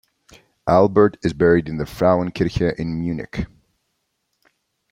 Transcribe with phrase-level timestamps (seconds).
[0.67, 3.45] Albert is buried in the Frauenkirche in Munich.